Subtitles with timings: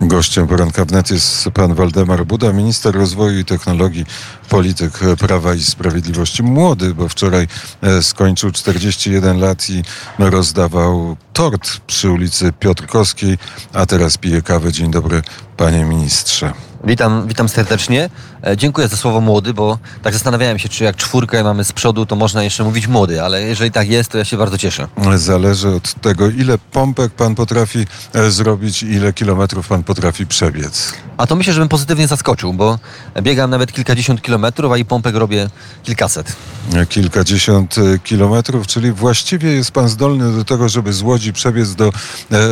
[0.00, 4.06] Gościem poranka wnet jest pan Waldemar Buda, minister rozwoju i technologii,
[4.48, 6.42] polityk Prawa i Sprawiedliwości.
[6.42, 7.48] Młody, bo wczoraj
[7.82, 9.82] e, skończył 41 lat i
[10.18, 13.38] rozdawał tort przy ulicy Piotrkowskiej,
[13.72, 14.72] a teraz pije kawę.
[14.72, 15.22] Dzień dobry,
[15.56, 16.52] panie ministrze.
[16.86, 18.10] Witam, witam serdecznie.
[18.46, 22.06] E, dziękuję za słowo młody, bo tak zastanawiałem się, czy jak czwórkę mamy z przodu,
[22.06, 24.88] to można jeszcze mówić młody, ale jeżeli tak jest, to ja się bardzo cieszę.
[25.16, 30.92] Zależy od tego, ile pompek pan potrafi e, zrobić i ile kilometrów pan potrafi przebiec.
[31.16, 32.78] A to myślę, że bym pozytywnie zaskoczył, bo
[33.22, 35.48] biegam nawet kilkadziesiąt kilometrów, a i pompek robię
[35.82, 36.36] kilkaset.
[36.74, 37.74] E, Kilkadziesiąt
[38.04, 41.92] kilometrów, czyli właściwie jest pan zdolny do tego, żeby z Łodzi przebiec do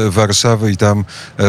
[0.09, 1.05] Warszawy i tam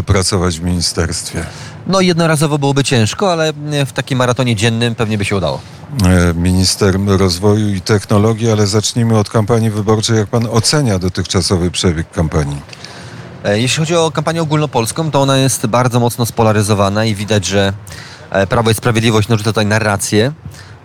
[0.05, 1.45] pracować w ministerstwie.
[1.87, 3.53] No jednorazowo byłoby ciężko, ale
[3.85, 5.61] w takim maratonie dziennym pewnie by się udało.
[6.05, 10.17] E, Minister rozwoju i technologii, ale zacznijmy od kampanii wyborczej.
[10.17, 12.57] Jak pan ocenia dotychczasowy przebieg kampanii?
[13.43, 17.73] E, Jeśli chodzi o kampanię ogólnopolską, to ona jest bardzo mocno spolaryzowana i widać, że
[18.29, 20.31] e, Prawo i Sprawiedliwość narzuca tutaj narrację.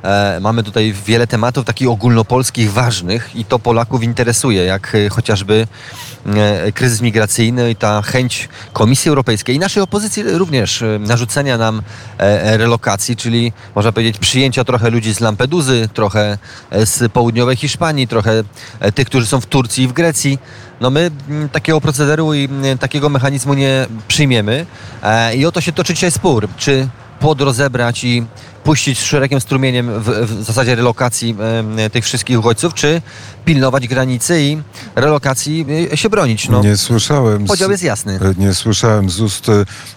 [0.02, 5.66] E, Mamy tutaj wiele tematów takich ogólnopolskich, ważnych i to Polaków interesuje, jak e, chociażby
[6.26, 11.82] e, kryzys migracyjny i ta chęć Komisji Europejskiej i naszej opozycji również narzucenia nam
[12.42, 16.38] relokacji, czyli można powiedzieć przyjęcia trochę ludzi z Lampeduzy, trochę
[16.72, 18.42] z południowej Hiszpanii, trochę
[18.94, 20.38] tych, którzy są w Turcji i w Grecji.
[20.80, 22.48] No my mm, takiego procederu i
[22.80, 24.66] takiego mechanizmu nie przyjmiemy
[25.36, 26.88] i o to się toczy dzisiaj spór, czy
[27.20, 28.26] płot rozebrać i
[28.64, 31.36] puścić szerokim strumieniem w, w zasadzie relokacji
[31.76, 33.02] e, tych wszystkich uchodźców, czy
[33.44, 34.58] pilnować granicy i
[34.96, 36.48] relokacji e, się bronić.
[36.48, 37.44] No, Nie słyszałem.
[37.46, 38.18] z- podział jest jasny.
[38.22, 39.46] e, Nie słyszałem z ust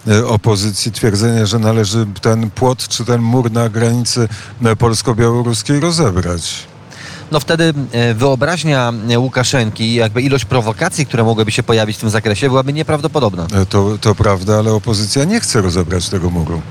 [0.08, 4.28] e, opozycji twierdzenia, że należy ten płot czy ten mur na granicy
[4.78, 6.54] polsko-białoruskiej rozebrać.
[7.32, 7.74] No wtedy
[8.14, 13.46] wyobraźnia Łukaszenki jakby ilość prowokacji, które mogłyby się pojawić w tym zakresie byłaby nieprawdopodobna.
[13.68, 16.62] To, to prawda, ale opozycja nie chce rozebrać tego muru.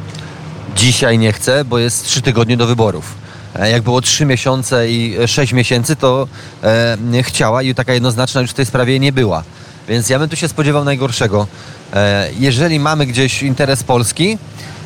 [0.76, 3.16] Dzisiaj nie chcę, bo jest trzy tygodnie do wyborów.
[3.56, 6.28] E, Jak było trzy miesiące i e, sześć miesięcy, to
[6.64, 9.44] e, chciała i taka jednoznaczna już w tej sprawie nie była.
[9.88, 11.48] Więc ja bym tu się spodziewał najgorszego.
[11.94, 14.38] E, jeżeli mamy gdzieś interes Polski,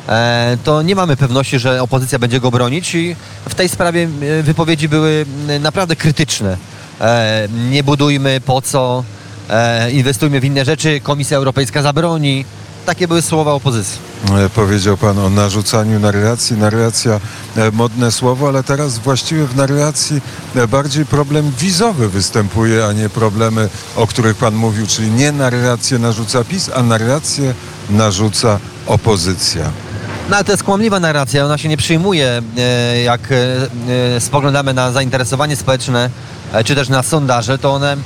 [0.08, 3.16] e, to nie mamy pewności, że opozycja będzie go bronić i
[3.48, 4.08] w tej sprawie
[4.42, 5.26] wypowiedzi były
[5.60, 6.56] naprawdę krytyczne.
[7.00, 9.04] E, nie budujmy po co,
[9.92, 12.44] inwestujmy w inne rzeczy, Komisja Europejska zabroni.
[12.88, 13.98] Takie były słowa opozycji.
[14.44, 16.56] E, Powiedział pan o narzucaniu narracji.
[16.56, 17.20] Narracja
[17.56, 20.20] e, modne słowo, ale teraz właściwie w narracji
[20.56, 25.98] e, bardziej problem wizowy występuje, a nie problemy, o których pan mówił, czyli nie narrację
[25.98, 27.54] narzuca PiS, a narrację
[27.90, 29.64] narzuca opozycja.
[30.30, 32.42] No ale to jest kłamliwa narracja, ona się nie przyjmuje,
[33.04, 33.20] jak
[34.18, 36.10] spoglądamy na zainteresowanie społeczne,
[36.64, 37.96] czy też na sondaże, to one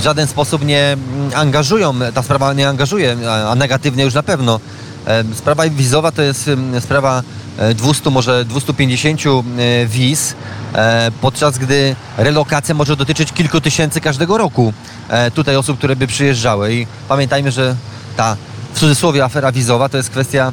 [0.00, 3.16] w żaden sposób nie mm, angażują, ta sprawa nie angażuje,
[3.50, 4.60] a- negatywnie już na pewno.
[5.06, 7.22] E, Sprawa wizowa to jest mm, sprawa
[7.58, 10.34] e, 200, może 250 e, wiz,
[10.74, 14.72] e, podczas gdy relokacja może dotyczyć kilku tysięcy każdego roku
[15.08, 17.76] e, tutaj osób, które by przyjeżdżały i pamiętajmy, że
[18.16, 18.36] ta
[18.74, 20.52] w cudzysłowie afera wizowa to jest kwestia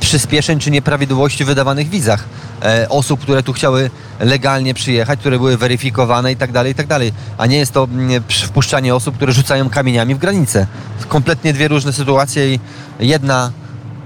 [0.00, 2.24] przyspieszeń czy nieprawidłowości wydawanych wizach.
[2.62, 3.90] E, osób, które tu chciały
[4.20, 7.12] legalnie przyjechać, które były weryfikowane i tak dalej, i tak dalej.
[7.38, 10.66] A nie jest to mm, przy- wpuszczanie osób, które rzucają kamieniami w granicę.
[11.08, 12.60] Kompletnie dwie różne sytuacje i
[13.00, 13.50] jedna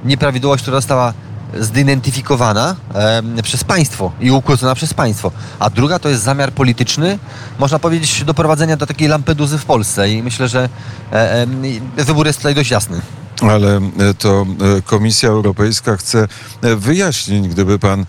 [0.04, 1.12] nieprawidłowość, która została
[1.60, 7.18] zidentyfikowana em, przez państwo i ukrócona przez państwo, a druga to jest zamiar polityczny,
[7.58, 10.68] można powiedzieć, doprowadzenia do takiej lampeduzy w Polsce i myślę, że
[11.12, 11.62] e, em,
[11.96, 13.00] wybór jest tutaj dość jasny.
[13.40, 14.46] Ale e, to
[14.78, 16.28] e, Komisja Europejska chce
[16.62, 18.06] e, wyjaśnić, gdyby pan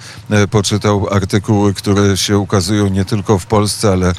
[0.51, 4.13] poczytał artykuły, które się ukazują nie tylko w Polsce, ale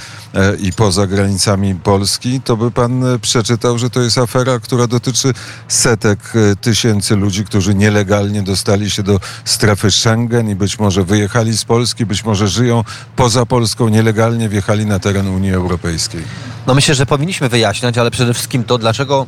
[0.60, 5.32] i poza granicami Polski, to by pan przeczytał, że to jest afera, która dotyczy
[5.68, 6.18] setek
[6.60, 12.06] tysięcy ludzi, którzy nielegalnie dostali się do strefy Schengen i być może wyjechali z Polski,
[12.06, 12.84] być może żyją
[13.16, 16.24] poza Polską, nielegalnie wjechali na teren Unii Europejskiej.
[16.66, 19.26] No myślę, że powinniśmy wyjaśniać, ale przede wszystkim to, dlaczego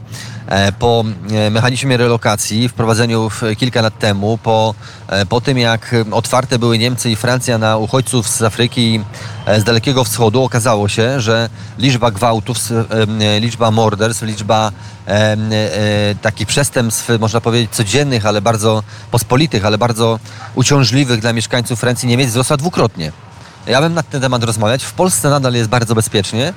[0.78, 4.74] po e, mechanizmie relokacji w, kilka lat temu, po,
[5.08, 9.00] e, po tym jak otwarte były Niemcy i Francja na uchodźców z Afryki
[9.46, 11.48] e, z Dalekiego Wschodu, okazało się, że
[11.78, 12.56] liczba gwałtów,
[13.20, 14.72] e, liczba morderstw, liczba
[15.06, 20.18] e, e, takich przestępstw, można powiedzieć, codziennych, ale bardzo pospolitych, ale bardzo
[20.54, 23.12] uciążliwych dla mieszkańców Francji i Niemiec wzrosła dwukrotnie.
[23.66, 24.84] Ja bym na ten temat rozmawiać.
[24.84, 26.52] W Polsce nadal jest bardzo bezpiecznie,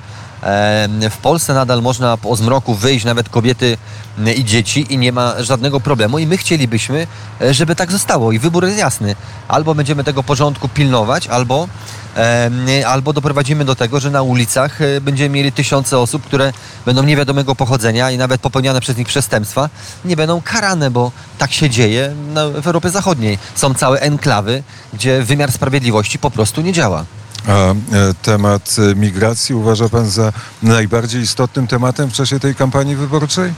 [1.10, 3.76] W Polsce nadal można po zmroku wyjść, nawet kobiety
[4.36, 7.06] i dzieci i nie ma żadnego problemu i my chcielibyśmy,
[7.40, 9.16] e, żeby tak zostało i wybór jest jasny.
[9.48, 11.68] Albo będziemy tego porządku pilnować, albo,
[12.86, 16.52] albo doprowadzimy do tego, że na ulicach e, będziemy mieli tysiące osób, które
[16.86, 19.68] będą niewiadomego pochodzenia i nawet popełniane przez nich przestępstwa
[20.04, 23.38] nie będą karane, bo tak się dzieje na, w Europie Zachodniej.
[23.54, 24.62] Są całe enklawy,
[24.94, 27.04] gdzie wymiar sprawiedliwości po prostu nie działa.
[27.46, 27.74] A e,
[28.22, 30.32] temat e, migracji uważa pan za
[30.62, 33.52] najbardziej istotnym tematem w czasie tej kampanii wyborczej?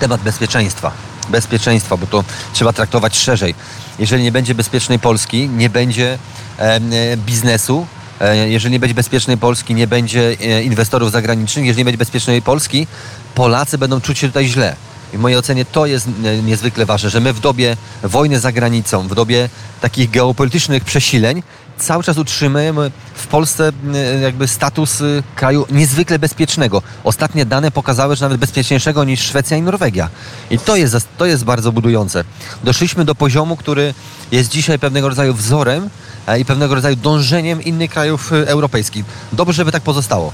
[0.00, 0.92] temat bezpieczeństwa.
[1.28, 3.54] Bezpieczeństwa, bo to trzeba traktować szerzej.
[3.98, 6.18] Jeżeli nie będzie bezpiecznej Polski, nie będzie
[6.58, 7.86] em, e, biznesu.
[8.20, 11.66] E, Jeżeli nie będzie bezpiecznej Polski, nie będzie e, inwestorów zagranicznych.
[11.66, 12.86] Jeżeli nie będzie bezpiecznej Polski,
[13.34, 14.76] Polacy będą czuć się tutaj źle.
[15.14, 18.52] I w mojej ocenie to jest e, niezwykle ważne, że my w dobie wojny za
[18.52, 19.48] granicą, w dobie
[19.80, 21.42] takich geopolitycznych przesileń,
[21.82, 25.04] cały czas utrzymujemy w Polsce e, jakby status e,
[25.36, 26.82] kraju niezwykle bezpiecznego.
[27.04, 30.08] Ostatnie dane pokazały, że nawet bezpieczniejszego niż Szwecja i Norwegia.
[30.50, 32.24] I to jest, to jest bardzo budujące.
[32.64, 33.94] Doszliśmy do poziomu, który
[34.32, 35.90] jest dzisiaj pewnego rodzaju wzorem
[36.26, 39.04] e, i pewnego rodzaju dążeniem innych krajów e, europejskich.
[39.32, 40.32] Dobrze, żeby tak pozostało.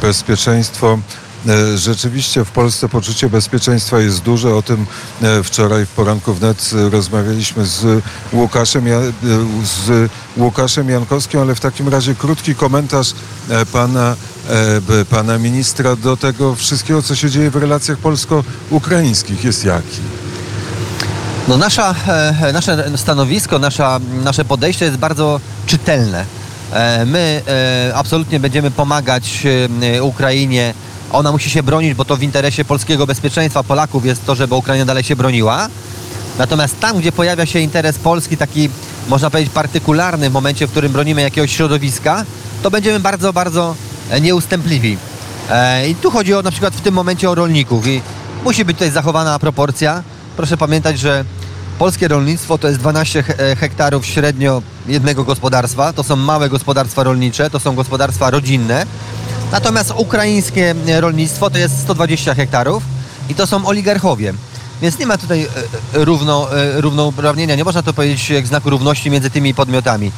[0.00, 0.98] Bezpieczeństwo.
[1.46, 4.54] E, Rzeczywiście w Polsce poczucie bezpieczeństwa jest duże.
[4.54, 4.86] O tym
[5.22, 8.02] e, wczoraj w poranku wnet e, rozmawialiśmy z
[8.32, 8.84] Łukaszem,
[9.64, 13.12] z Łukaszem Jankowskim, ale w takim razie krótki komentarz
[13.72, 14.16] pana,
[15.10, 20.00] pana ministra do tego wszystkiego, co się dzieje w relacjach polsko-ukraińskich jest jaki?
[21.48, 21.94] No nasza,
[22.52, 26.24] nasze stanowisko, nasza, nasze podejście jest bardzo czytelne.
[27.06, 27.42] My
[27.94, 29.46] absolutnie będziemy pomagać
[30.00, 30.74] Ukrainie.
[31.12, 34.84] Ona musi się bronić, bo to w interesie polskiego bezpieczeństwa Polaków jest to, żeby Ukraina
[34.84, 35.68] dalej się broniła.
[36.38, 38.70] Natomiast tam, gdzie pojawia się interes Polski, taki
[39.08, 42.24] można powiedzieć partykularny, w momencie, w którym bronimy jakiegoś środowiska,
[42.62, 43.74] to będziemy bardzo, bardzo
[44.10, 44.98] e, nieustępliwi.
[45.50, 48.02] E, I tu chodzi o na przykład w tym momencie o rolników i
[48.44, 50.02] musi być tutaj zachowana proporcja.
[50.36, 51.24] Proszę pamiętać, że
[51.78, 55.92] polskie rolnictwo to jest 12 he- e, hektarów średnio jednego gospodarstwa.
[55.92, 58.86] To są małe gospodarstwa rolnicze, to są gospodarstwa rodzinne.
[59.52, 62.82] Natomiast ukraińskie e, rolnictwo to jest 120 hektarów
[63.28, 64.34] i to są oligarchowie.
[64.82, 65.46] Więc nie ma tutaj e,
[66.00, 70.12] e, równo, równouprawnienia, nie można to powiedzieć jak znaku równości między tymi podmiotami.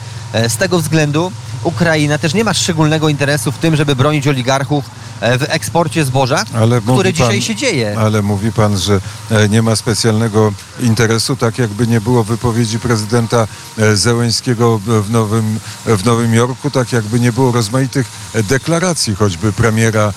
[0.48, 1.32] Z tego względu
[1.64, 4.84] Ukraina też nie ma szczególnego interesu w tym, żeby bronić oligarchów
[5.20, 7.98] e, w eksporcie zboża, Ale mówi dzisiaj pan- się dzieje.
[7.98, 13.46] Ale mówi pan, że e, nie ma specjalnego interesu, tak jakby nie było wypowiedzi prezydenta
[13.78, 20.12] e, Zełęńskiego w- Nowym, w Nowym Jorku, tak jakby nie było rozmaitych deklaracji, choćby premiera,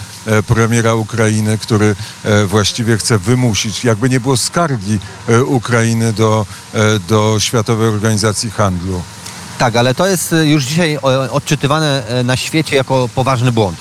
[0.47, 1.95] premiera Ukrainy, który
[2.47, 4.99] właściwie chce wymusić, jakby nie było skargi
[5.45, 6.45] Ukrainy do,
[7.09, 9.01] do Światowej Organizacji Handlu.
[9.63, 13.77] Tak, ale to jest y, już dzisiaj o, odczytywane e, na świecie jako poważny błąd.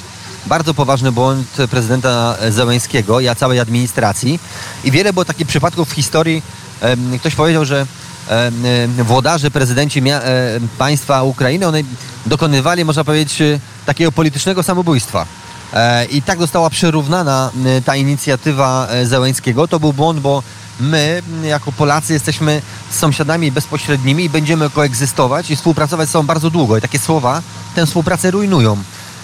[0.46, 4.40] Bardzo poważny błąd prezydenta Zełęńskiego i całej administracji.
[4.84, 6.42] I wiele było takich przypadków w historii.
[7.20, 7.86] Ktoś powiedział, że
[8.98, 10.22] włodarze, prezydenci e,
[10.78, 11.82] państwa Ukrainy, one
[12.26, 13.42] dokonywali, można powiedzieć,
[13.86, 15.26] takiego politycznego samobójstwa.
[15.72, 19.68] E, I tak została przerównana y, ta inicjatywa e, Zełęńskiego.
[19.68, 20.42] To był błąd, bo
[20.82, 26.76] my, jako Polacy, jesteśmy sąsiadami bezpośrednimi i będziemy koegzystować i współpracować z sobą bardzo długo.
[26.76, 27.42] I takie słowa
[27.74, 28.76] tę współpracę rujnują.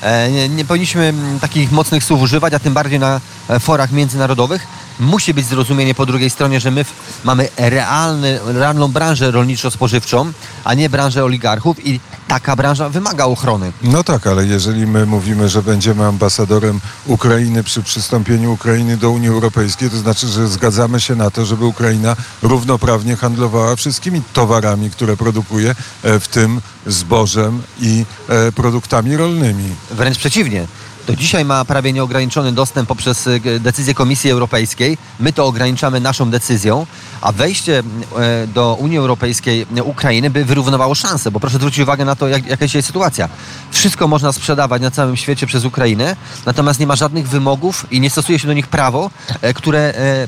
[0.02, 4.66] E, Nie, nie powinniśmy takich mocnych słów używać, a tym bardziej na e, forach międzynarodowych.
[5.00, 6.85] Musi być zrozumienie po drugiej stronie, że my
[7.25, 10.33] mamy realny, realną branżę rolniczo-spożywczą,
[10.65, 13.73] a nie branżę oligarchów i taka branża wymaga ochrony.
[13.83, 19.29] No tak, ale jeżeli my mówimy, że będziemy ambasadorem Ukrainy przy przystąpieniu Ukrainy do Unii
[19.29, 25.17] Europejskiej, to znaczy, że zgadzamy się na to, żeby Ukraina równoprawnie handlowała wszystkimi towarami, które
[25.17, 29.75] produkuje, e, w tym zbożem i e, produktami rolnymi.
[29.91, 30.67] Wręcz przeciwnie.
[31.08, 34.98] To dzisiaj ma prawie nieograniczony dostęp poprzez g- decyzję Komisji Europejskiej.
[35.20, 36.86] My to ograniczamy naszą decyzją,
[37.20, 37.79] a wejście
[38.19, 42.29] e, do Unii Europejskiej e, Ukrainy by wyrównowało szanse, bo proszę zwrócić uwagę na to,
[42.29, 43.29] jak, jaka jest sytuacja.
[43.70, 48.10] Wszystko można sprzedawać na całym świecie przez Ukrainę, natomiast nie ma żadnych wymogów i nie
[48.10, 49.10] stosuje się do nich prawo,
[49.43, 50.27] e, które e,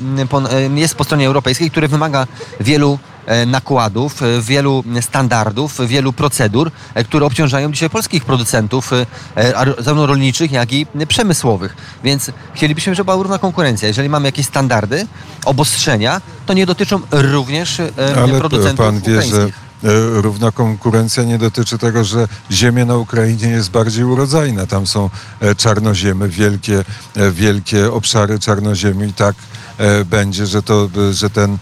[0.51, 2.27] e, jest po stronie europejskiej, które wymaga
[2.59, 3.10] wielu e,
[3.47, 10.05] nakładów, e, wielu standardów, wielu procedur, e, które obciążają dzisiaj polskich producentów, e, e, zarówno
[10.05, 11.75] rolniczych, jak i e, przemysłowych.
[12.03, 13.87] Więc chcielibyśmy, żeby była równa konkurencja.
[13.87, 15.07] Jeżeli mamy jakieś standardy,
[15.45, 17.91] obostrzenia, to nie dotyczą również e,
[18.23, 19.49] Ale producentów pan wie, że e,
[20.21, 24.67] równa konkurencja nie dotyczy tego, że ziemia na Ukrainie jest bardziej urodzajna.
[24.67, 25.09] Tam są
[25.39, 26.83] e, czarnoziemy, wielkie,
[27.15, 29.60] e, wielkie obszary czarnoziemi i tak e,
[30.05, 31.57] będzie, że to, e, że, ten,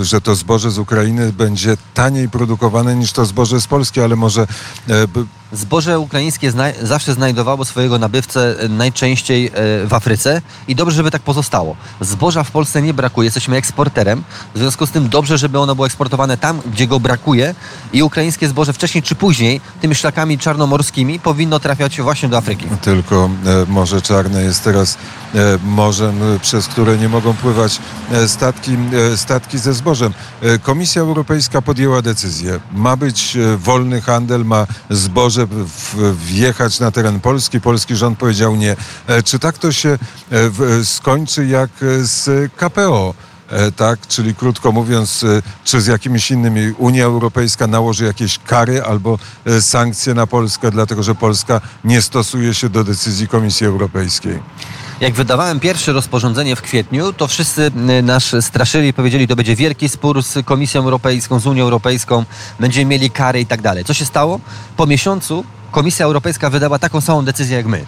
[0.00, 4.16] e, że to zboże z Ukrainy będzie taniej produkowane niż to zboże z Polski, ale
[4.16, 5.06] może e,
[5.52, 9.50] zboże ukraińskie zna zawsze znajdowało swojego nabywcę e, najczęściej e,
[9.86, 11.76] w Afryce i dobrze, żeby tak pozostało.
[12.00, 14.22] Zboża w Polsce nie brakuje, jesteśmy eksporterem,
[14.54, 17.54] w związku z tym dobrze, żeby ono było eksportowane tam, gdzie go brakuje
[17.92, 22.66] i ukraińskie zboże wcześniej czy później tymi szlakami czarnomorskimi powinno trafiać właśnie do Afryki.
[22.82, 24.98] Tylko e, Morze Czarne jest teraz
[25.64, 27.78] morzem, przez które nie mogą pływać
[28.26, 28.76] statki,
[29.16, 30.12] statki ze zbożem.
[30.62, 32.60] Komisja Europejska podjęła decyzję.
[32.72, 37.60] Ma być wolny handel, ma zboże w- wjechać na teren Polski.
[37.60, 38.76] Polski rząd powiedział nie.
[39.06, 43.14] E, Czy tak to się e, skończy jak e, z KPO?
[43.76, 45.24] Tak, czyli krótko mówiąc,
[45.64, 49.18] czy z jakimiś innymi Unia Europejska nałoży jakieś kary albo
[49.60, 54.38] sankcje na Polskę, dlatego że Polska nie stosuje się do decyzji Komisji Europejskiej.
[55.00, 59.56] Jak wydawałem pierwsze rozporządzenie w kwietniu, to wszyscy y, nas straszyli i powiedzieli, to będzie
[59.56, 62.24] wielki spór z Komisją Europejską, z Unią Europejską,
[62.60, 63.84] będziemy mieli kary i tak dalej.
[63.84, 64.40] Co się stało?
[64.76, 67.84] Po miesiącu Komisja Europejska wydała taką samą decyzję jak my.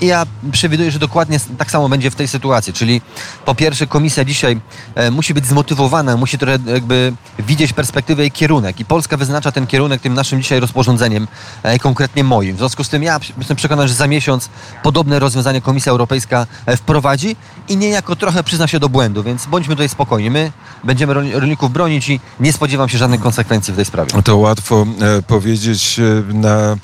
[0.00, 2.72] I ja przewiduję, że dokładnie tak samo będzie w tej sytuacji.
[2.72, 3.00] Czyli
[3.44, 4.60] po pierwsze komisja dzisiaj
[4.94, 8.80] e, musi być zmotywowana, musi trochę jakby widzieć perspektywę i kierunek.
[8.80, 11.28] I Polska wyznacza ten kierunek tym naszym dzisiaj rozporządzeniem,
[11.62, 12.56] e, konkretnie moim.
[12.56, 14.48] W związku z tym ja jestem przekonany, że za miesiąc
[14.82, 17.36] podobne rozwiązanie Komisja Europejska e, wprowadzi
[17.68, 20.30] i niejako trochę przyzna się do błędu, więc bądźmy tutaj spokojni.
[20.30, 20.52] My
[20.84, 24.22] będziemy rolników bronić i nie spodziewam się żadnych konsekwencji w tej sprawie.
[24.22, 24.86] To łatwo
[25.26, 26.00] powiedzieć
[26.32, 26.76] na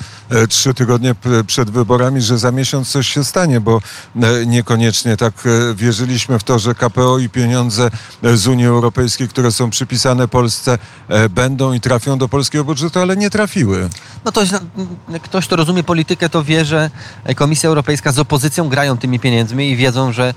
[0.49, 1.15] trzy tygodnie
[1.47, 3.81] przed wyborami, że za miesiąc coś się stanie, bo
[4.23, 7.91] e, niekoniecznie tak e, wierzyliśmy w to, że KPO i pieniądze
[8.23, 13.01] e, z Unii Europejskiej, które są przypisane Polsce, e, będą i trafią do polskiego budżetu,
[13.01, 13.89] ale nie trafiły.
[14.25, 16.91] No to mm, ktoś, kto rozumie politykę, to wie, że
[17.37, 20.35] Komisja Europejska z opozycją grają tymi pieniędzmi i wiedzą, że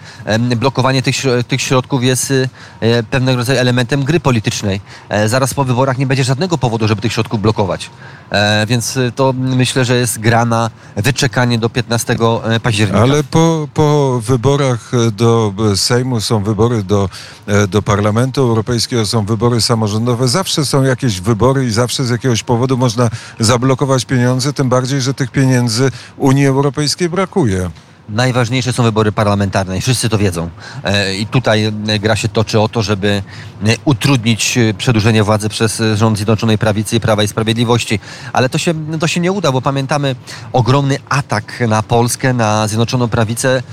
[0.55, 1.15] blokowanie tych,
[1.47, 2.49] tych środków jest y,
[2.79, 4.81] e, pewnego rodzaju elementem gry politycznej.
[5.09, 7.89] E, Zaraz po wyborach nie będzie żadnego powodu, żeby tych środków blokować.
[8.31, 12.17] E, Więc y, to myślę, że jest gra na wyczekanie do 15
[12.63, 13.01] października.
[13.01, 17.09] Ale po, po wyborach e, do e, Sejmu są wybory do,
[17.47, 20.27] e, do Parlamentu Europejskiego, są wybory samorządowe.
[20.27, 25.13] Zawsze są jakieś wybory i zawsze z jakiegoś powodu można zablokować pieniądze, tym bardziej, że
[25.13, 27.69] tych pieniędzy Unii Europejskiej brakuje.
[28.09, 30.49] Najważniejsze są wybory parlamentarne i wszyscy to wiedzą.
[30.83, 33.23] E, I tutaj e, gra się toczy o to, żeby
[33.65, 37.99] e, utrudnić przedłużenie władzy przez rząd Zjednoczonej Prawicy i Prawa i Sprawiedliwości.
[38.33, 40.15] Ale to się, to się nie uda, bo pamiętamy
[40.53, 43.63] ogromny atak na Polskę, na Zjednoczoną Prawicę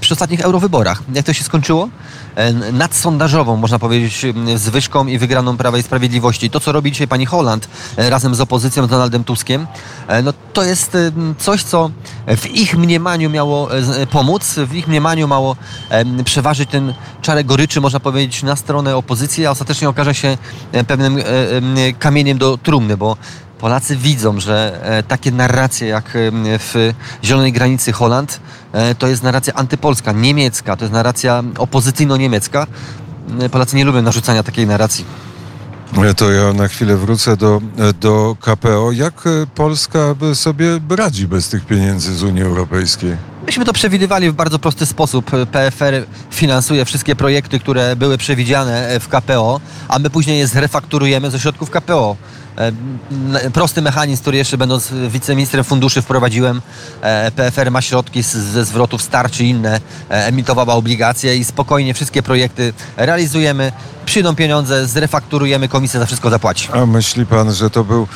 [0.00, 1.02] przy ostatnich eurowyborach.
[1.14, 1.88] Jak to się skończyło?
[2.40, 6.50] E, Nadsondażową, można powiedzieć, zwyżką i wygraną Prawa i Sprawiedliwości.
[6.50, 9.66] To, co robi dzisiaj pani Holland e, razem z opozycją, z Donaldem Tuskiem,
[10.08, 10.96] e, no to jest
[11.38, 11.90] coś, co
[12.26, 13.68] w ich mniemaniu miało
[14.10, 15.56] pomóc, w ich mniemaniu mało
[16.24, 20.38] przeważyć ten czarek goryczy, można powiedzieć, na stronę opozycji, a ostatecznie okaże się
[20.86, 21.24] pewnym em,
[21.98, 23.16] kamieniem do trumny, bo
[23.60, 26.92] Polacy widzą, że e, takie narracje jak em, w
[27.24, 28.40] Zielonej Granicy Holand
[28.72, 32.66] e, to jest narracja antypolska, niemiecka, to jest narracja opozycyjno-niemiecka.
[33.40, 35.04] E, Polacy nie lubią narzucania takiej narracji.
[36.04, 38.92] E, To ja na chwilę wrócę do, e, do KPO.
[38.92, 43.16] Jak e, Polska by sobie radzi bez tych pieniędzy z Unii Europejskiej?
[43.46, 45.30] Myśmy to przewidywali w bardzo prosty sposób.
[45.52, 45.94] PFR
[46.30, 51.70] finansuje wszystkie projekty, które były przewidziane w KPO, a my później je zrefakturujemy ze środków
[51.70, 52.16] KPO.
[52.60, 56.62] E, Prosty mechanizm, który jeszcze będąc wiceministrem funduszy wprowadziłem.
[57.02, 62.22] E, PFR ma środki ze zwrotów star czy inne, e, emitowała obligacje i spokojnie wszystkie
[62.22, 63.72] projekty realizujemy.
[64.06, 66.68] Przyjdą pieniądze, zrefakturujemy, komisja za wszystko zapłaci.
[66.72, 68.06] A myśli pan, że to był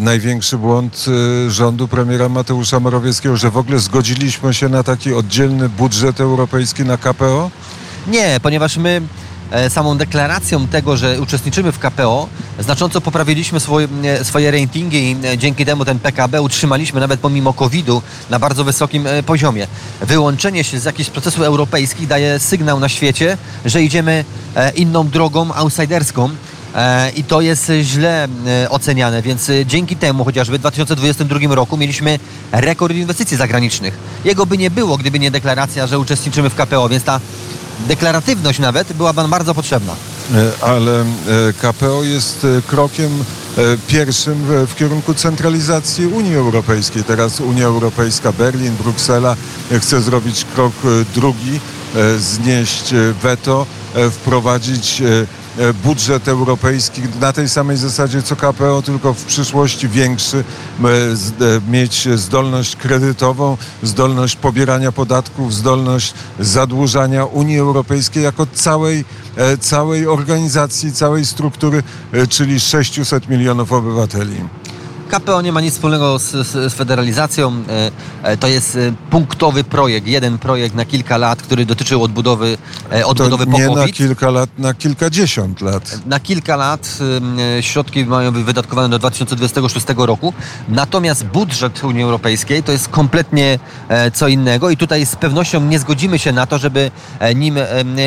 [0.00, 1.06] największy błąd
[1.48, 6.96] rządu premiera Mateusza Morawieckiego, że w ogóle zgodziliśmy się na taki oddzielny budżet europejski na
[6.96, 7.50] KPO?
[8.06, 9.02] Nie, ponieważ my
[9.68, 15.38] samą deklaracją tego, że uczestniczymy w KPO, znacząco poprawiliśmy swoje, e, swoje ratingi i e,
[15.38, 19.66] dzięki temu ten PKB utrzymaliśmy nawet pomimo COVID-u na bardzo wysokim e, poziomie.
[20.00, 24.24] Wyłączenie się z jakichś procesów europejskich daje sygnał na świecie, że idziemy
[24.56, 26.30] e, inną drogą outsiderską.
[26.74, 31.54] E, I to jest e, źle e, oceniane, więc e, dzięki temu chociażby w 2022
[31.54, 32.18] roku mieliśmy
[32.52, 33.98] rekord inwestycji zagranicznych.
[34.24, 37.20] Jego by nie było, gdyby nie deklaracja, że uczestniczymy w KPO, więc ta
[37.88, 39.92] deklaratywność nawet nam bardzo potrzebna.
[40.34, 41.04] E, Ale e,
[41.62, 43.24] KPO jest e, krokiem
[43.88, 47.04] pierwszym w, kierunku centralizacji Unii Europejskiej.
[47.04, 49.36] Teraz Unia Europejska, Berlin, Bruksela
[49.78, 50.72] chce zrobić krok
[51.14, 51.60] drugi,
[52.18, 53.66] znieść weto,
[54.10, 55.02] wprowadzić
[55.84, 60.44] budżet europejski na tej samej zasadzie co KPO, tylko w przyszłości większy,
[60.84, 69.04] e, e, mieć zdolność kredytową, zdolność pobierania podatków, zdolność zadłużania Unii Europejskiej jako całej,
[69.36, 71.82] e, całej organizacji, całej struktury,
[72.12, 74.36] e, czyli 600 milionów obywateli.
[75.14, 77.52] KPO nie ma nic wspólnego z, z, z federalizacją.
[78.22, 82.58] E, e, To jest e, punktowy projekt, jeden projekt na kilka lat, który dotyczył odbudowy,
[82.90, 86.00] e, To odbudowy nie na kilka lat, na kilkadziesiąt lat.
[86.06, 86.98] Na kilka lat
[87.60, 90.32] środki mają być wydatkowane do 2026 roku.
[90.68, 93.58] Natomiast budżet Unii Europejskiej to jest kompletnie
[94.14, 96.90] co innego i tutaj z pewnością nie zgodzimy się na to, żeby
[97.34, 97.58] nim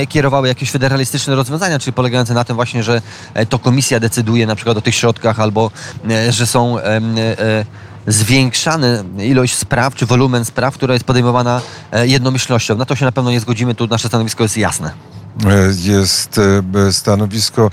[0.09, 3.01] kierowały jakieś federalistyczne rozwiązania, czyli polegające na tym właśnie, że
[3.49, 5.71] to komisja decyduje na przykład o tych środkach albo
[6.29, 7.65] że są em, e,
[8.07, 11.61] zwiększane ilość spraw czy wolumen spraw, która jest podejmowana
[11.91, 12.75] e, jednomyślnością.
[12.77, 14.91] Na to się na pewno nie zgodzimy, tu nasze stanowisko jest jasne.
[15.45, 16.39] E, Jest
[16.87, 17.69] e, stanowisko, e,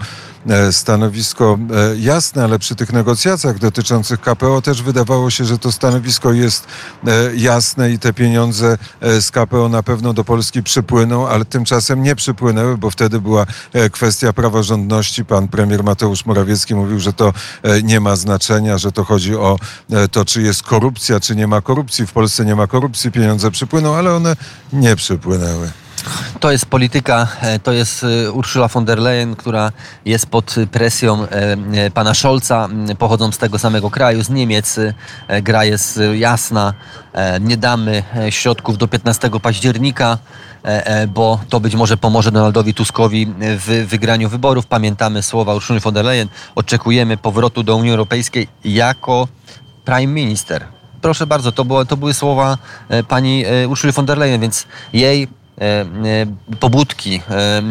[0.71, 1.59] stanowisko
[1.93, 6.67] e, jasne, ale przy tych negocjacjach dotyczących KPO też wydawało się, że to stanowisko jest
[7.07, 12.03] e, jasne i te pieniądze e, z KPO na pewno do Polski przypłyną, ale tymczasem
[12.03, 15.25] nie przypłynęły, bo wtedy była e, kwestia praworządności.
[15.25, 17.33] Pan premier Mateusz Morawiecki mówił, że to
[17.63, 19.59] e, nie ma znaczenia, że to chodzi o
[19.91, 22.07] e, to, czy jest korupcja, czy nie ma korupcji.
[22.07, 24.37] W Polsce nie ma korupcji, pieniądze przypłyną, ale one
[24.73, 25.84] nie przypłynęły.
[26.41, 29.73] To jest polityka, e, to jest e, Ursula von der Leyen, która
[30.05, 32.69] jest pod presją e, pana Scholza,
[32.99, 34.77] pochodzą z tego samego kraju, z Niemiec.
[35.43, 36.75] Gra jest jasna,
[37.41, 40.19] nie damy środków do 15 października,
[41.09, 44.67] bo to być może pomoże Donaldowi Tuskowi w wygraniu wyborów.
[44.67, 49.29] Pamiętamy słowa Ursula von der Leyen, oczekujemy powrotu do Unii Europejskiej jako
[49.85, 50.65] prime minister.
[51.01, 52.59] Proszę bardzo, to, było, to były słowa
[53.09, 55.29] pani Ursuli von der Leyen, więc jej
[56.61, 57.23] pobudki,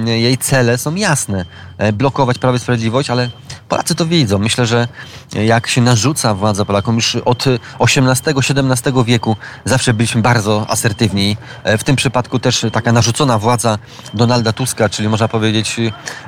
[0.08, 1.46] e, jej cele są jasne.
[1.78, 3.30] E, Blokować Prawo i Sprawiedliwość, ale
[3.70, 4.40] Polacy to widzą.
[4.40, 4.88] Myślę, że
[5.34, 7.46] jak się narzuca władza Polakom, już od
[7.80, 9.36] XVIII-XVII wieku
[9.66, 11.38] zawsze byliśmy bardzo asertywni.
[11.64, 13.78] E, W tym przypadku też taka narzucona władza
[14.14, 15.76] Donalda Tuska, czyli można powiedzieć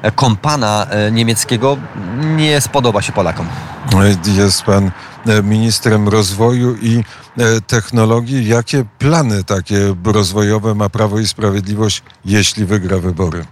[0.02, 1.78] e, kompana e, niemieckiego,
[2.22, 3.48] nie spodoba się Polakom.
[4.26, 4.92] Jest pan e,
[5.44, 7.04] ministrem rozwoju i
[7.38, 8.48] e, technologii.
[8.48, 13.46] Jakie plany takie rozwojowe ma Prawo i Sprawiedliwość, jeśli wygra wybory?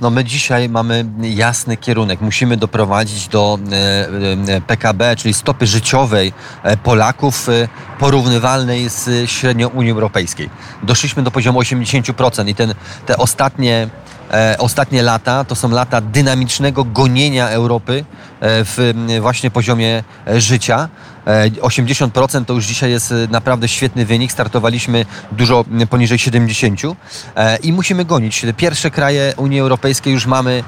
[0.00, 2.20] No my dzisiaj mamy jasny kierunek.
[2.20, 6.32] Musimy doprowadzić do e, e, PKB, czyli stopy życiowej
[6.62, 7.68] e, Polaków e,
[7.98, 10.50] porównywalnej z średnią Unii Europejskiej.
[10.82, 12.74] Doszliśmy do poziomu 80% i ten,
[13.06, 13.88] te ostatnie,
[14.23, 14.23] e,
[14.58, 18.04] ostatnie lata to są lata dynamicznego gonienia Europy
[18.40, 20.88] e, w m, właśnie poziomie e, życia.
[21.26, 24.32] E, 80% to już dzisiaj jest e, naprawdę świetny wynik.
[24.32, 26.94] Startowaliśmy dużo poniżej 70%
[27.36, 28.46] e, i musimy gonić.
[28.56, 30.64] Pierwsze kraje Unii Europejskiej już mamy,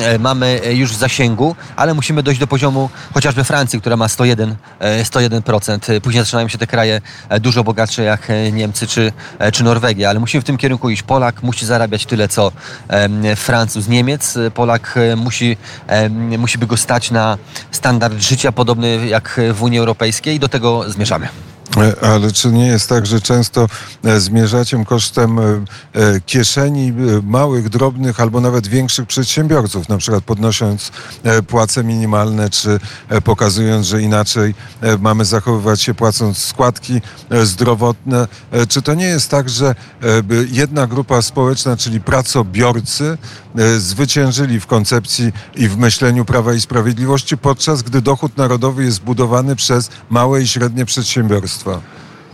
[0.00, 4.08] e, mamy e, już w zasięgu, ale musimy dojść do poziomu chociażby Francji, która ma
[4.08, 5.92] 101, e, 101%.
[5.92, 9.64] E, Później zaczynają się te kraje e, dużo bogatsze jak e, Niemcy czy, e, czy
[9.64, 11.02] Norwegia, ale musimy w tym kierunku iść.
[11.02, 12.52] Polak musi zarabiać tyle co
[13.36, 14.36] Francuz, Niemiec.
[14.36, 15.56] E, Polak e, musi,
[16.38, 17.38] musi by go stać na
[17.70, 21.28] standard życia podobny jak w Unii Europejskiej i do tego zmierzamy.
[21.76, 23.68] E, Ale czy nie jest tak, że często
[24.04, 25.60] e, zmierzacie kosztem e,
[26.26, 30.92] kieszeni małych, drobnych albo nawet większych przedsiębiorców, na przykład podnosząc
[31.46, 32.80] płace minimalne, czy
[33.24, 34.54] pokazując, że inaczej
[35.00, 37.00] mamy zachowywać się płacąc składki
[37.42, 38.28] zdrowotne?
[38.68, 39.74] Czy to nie jest tak, że
[40.50, 43.18] jedna grupa społeczna, czyli pracobiorcy,
[43.78, 49.56] zwyciężyli w koncepcji i w myśleniu Prawa i Sprawiedliwości, podczas gdy dochód narodowy jest budowany
[49.56, 51.57] przez małe i średnie przedsiębiorstwa?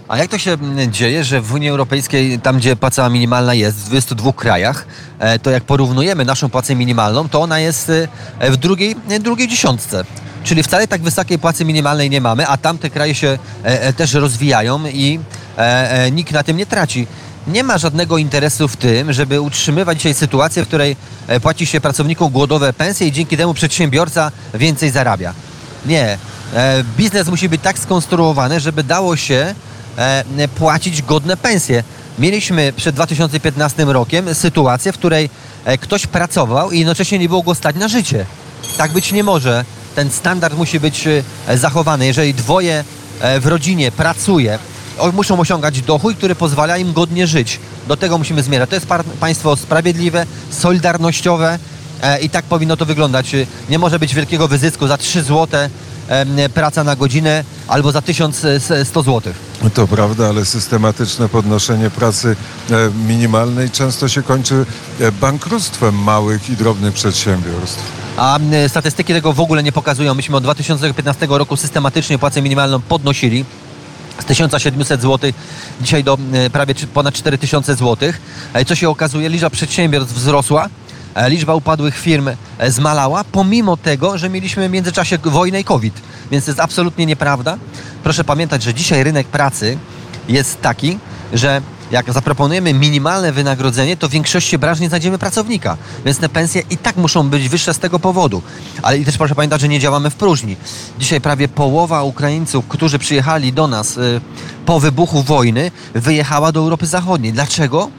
[0.09, 3.77] A jak to się mm, dzieje, że w Unii Europejskiej, tam gdzie płaca minimalna jest,
[3.77, 4.87] w 22 krajach,
[5.19, 7.93] e, to jak porównujemy naszą płacę minimalną, to ona jest
[8.39, 10.05] e, w drugiej, e, drugiej dziesiątce.
[10.45, 13.39] Czyli wcale tak wysokiej płacy minimalnej nie mamy, a tamte kraje się
[13.97, 15.21] też rozwijają i
[16.13, 17.07] nikt na tym nie traci.
[17.47, 20.97] Nie ma żadnego interesu w tym, żeby utrzymywać dzisiaj sytuację, w której
[21.43, 25.35] płaci się pracownikom głodowe pensje i dzięki temu przedsiębiorca więcej zarabia.
[25.87, 26.19] Nie.
[26.55, 29.55] E, biznes musi być tak skonstruowany, żeby dało się
[29.97, 31.85] e, płacić godne pensje.
[32.19, 35.31] Mieliśmy przed 2015 rokiem sytuację, w której
[35.65, 38.27] e, ktoś pracował i jednocześnie nie było go stać na życie.
[38.77, 39.65] Tak być nie może.
[39.95, 41.09] Ten standard musi być
[41.55, 42.07] zachowany.
[42.07, 42.85] Jeżeli dwoje
[43.41, 44.59] w rodzinie pracuje,
[45.13, 47.61] muszą osiągać dochód, który pozwala im godnie żyć.
[47.89, 48.71] Do tego musimy zmierzać.
[48.71, 48.87] To jest
[49.21, 51.59] państwo sprawiedliwe, solidarnościowe
[52.23, 53.37] i tak powinno to wyglądać.
[53.69, 55.71] Nie może być wielkiego wyzysku za 3 złote
[56.55, 59.33] praca na godzinę albo za 1100 zł.
[59.75, 62.37] To prawda, ale systematyczne podnoszenie pracy
[62.71, 64.67] e, minimalnej często się kończy
[65.01, 67.83] e, bankructwem małych i drobnych przedsiębiorstw.
[68.17, 68.39] A
[68.69, 70.15] statystyki tego w ogóle nie pokazują.
[70.15, 73.45] Myśmy od 2015 roku systematycznie płacę minimalną podnosili.
[74.19, 75.33] Z 1700 zł
[75.81, 78.13] dzisiaj do e, prawie ponad 4000 zł.
[78.53, 80.69] E, Co się okazuje, liczba przedsiębiorstw wzrosła, e,
[81.17, 85.95] liczba upadłych firm e, zmalała, pomimo tego, że mieliśmy w międzyczasie wojnę i COVID.
[86.31, 87.57] Więc to jest absolutnie nieprawda.
[88.03, 89.79] Proszę pamiętać, że dzisiaj rynek pracy
[90.29, 90.99] jest taki,
[91.33, 95.77] że jak zaproponujemy minimalne wynagrodzenie, to w większości branż nie znajdziemy pracownika.
[96.05, 98.43] Więc te pensje i tak muszą być wyższe z tego powodu.
[98.83, 100.57] Ale i też proszę pamiętać, że nie działamy w próżni.
[100.99, 104.21] Dzisiaj prawie połowa Ukraińców, którzy przyjechali do nas y,
[104.67, 107.33] po wybuchu wojny, wyjechała do Europy Zachodniej.
[107.33, 107.91] Dlaczego?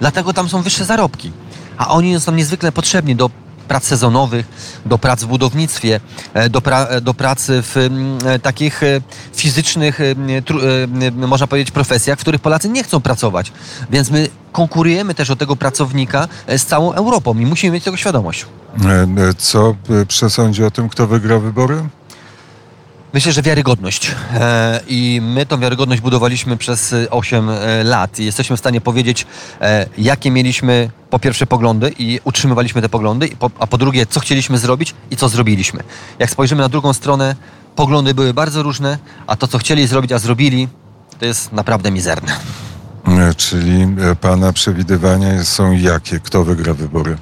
[0.00, 1.32] Dlatego tam są wyższe zarobki.
[1.80, 3.30] A oni są niezwykle potrzebni do
[3.68, 4.46] prac sezonowych,
[4.86, 6.00] do prac w budownictwie,
[6.34, 8.80] e, do, pra, e, do pracy w e, takich
[9.34, 9.98] fizycznych,
[11.14, 13.52] można powiedzieć, profesjach, w których Polacy nie chcą pracować.
[13.90, 18.46] Więc my konkurujemy też o tego pracownika z całą Europą i musimy mieć tego świadomość.
[19.38, 19.74] Co
[20.08, 21.82] przesądzi o tym, kto wygra wybory?
[23.12, 24.14] Myślę, że wiarygodność.
[24.34, 28.80] E, I my tą wiarygodność budowaliśmy przez e, 8 e, lat i jesteśmy w stanie
[28.80, 29.26] powiedzieć,
[29.60, 34.58] e, jakie mieliśmy po pierwsze poglądy i utrzymywaliśmy te poglądy, a po drugie, co chcieliśmy
[34.58, 35.82] zrobić i co zrobiliśmy.
[36.18, 37.36] Jak spojrzymy na drugą stronę,
[37.76, 40.68] poglądy były bardzo różne, a to, co chcieli zrobić, a zrobili,
[41.18, 42.36] to jest naprawdę mizerne.
[43.06, 46.20] E, Czyli e, pana przewidywania są jakie?
[46.20, 47.16] Kto wygra wybory?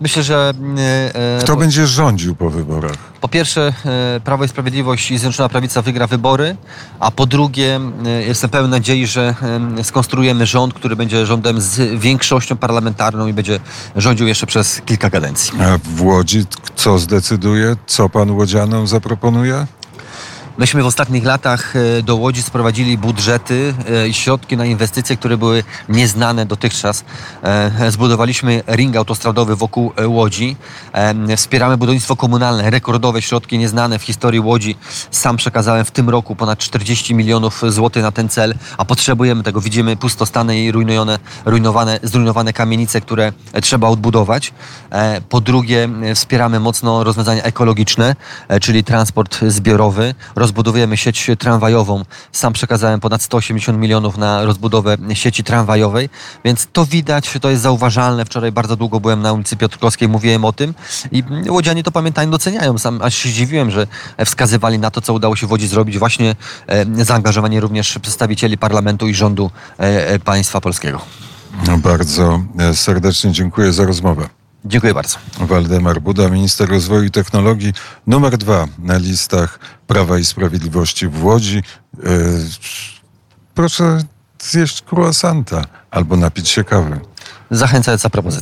[0.00, 2.96] Myślę, że e, e, Kto po, będzie rządził po wyborach?
[3.20, 3.72] po pierwsze
[4.16, 6.56] e, Prawo i Sprawiedliwość i Zjednoczona Prawica wygra wybory,
[7.00, 9.34] a po drugie e, jestem pełen nadziei, że
[9.82, 13.60] skonstruujemy rząd, który będzie rządem z większością parlamentarną i będzie
[13.96, 15.52] rządził jeszcze przez kilka kadencji.
[15.60, 16.44] A w Łodzi
[16.76, 17.76] co zdecyduje?
[17.86, 19.66] Co pan łodzianom zaproponuje?
[20.58, 25.36] Myśmy w ostatnich latach e, do Łodzi sprowadzili budżety e, i środki na inwestycje, które
[25.36, 27.04] były nieznane dotychczas.
[27.42, 30.56] E, Zbudowaliśmy ring autostradowy wokół Łodzi.
[31.36, 34.76] Wspieramy budownictwo komunalne, rekordowe środki nieznane w historii Łodzi.
[35.10, 39.60] Sam przekazałem w tym roku ponad 40 milionów złotych na ten cel, a potrzebujemy tego.
[39.60, 44.52] Widzimy pustostany i rujnujące, rujnowane, zrujnowane kamienice, które trzeba odbudować.
[45.28, 48.16] Po drugie, wspieramy mocno rozwiązania ekologiczne,
[48.60, 50.14] czyli transport zbiorowy.
[50.48, 52.04] Rozbudowujemy sieć tramwajową.
[52.32, 56.08] Sam przekazałem ponad 180 milionów na rozbudowę sieci tramwajowej,
[56.44, 58.24] więc to widać, to jest zauważalne.
[58.24, 60.74] Wczoraj bardzo długo byłem na ulicy Piotrkowskiej, mówiłem o tym
[61.12, 62.78] i łodzianie to pamiętają, doceniają.
[62.78, 63.86] Sam aż się zdziwiłem, że
[64.24, 69.08] wskazywali na to, co udało się w Łodzi zrobić, właśnie e, zaangażowanie również przedstawicieli parlamentu
[69.08, 71.00] i rządu e, e, państwa polskiego.
[71.66, 74.28] No, Bardzo serdecznie dziękuję za rozmowę.
[74.64, 75.18] Dziękuję bardzo.
[75.40, 77.72] Waldemar Buda, minister rozwoju i technologii,
[78.06, 81.58] numer dwa na listach Prawa i Sprawiedliwości w Łodzi.
[81.58, 82.08] E,
[83.54, 83.98] Proszę
[84.42, 87.00] zjeść croissanta albo napić się kawy.
[87.50, 88.36] Zachęcająca propozycja.